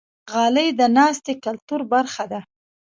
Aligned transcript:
غالۍ 0.31 0.69
د 0.79 0.81
ناستې 0.97 1.33
کلتور 1.45 1.81
برخه 1.93 2.23
ده. 2.31 2.39